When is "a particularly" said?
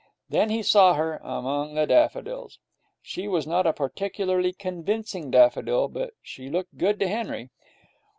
3.67-4.51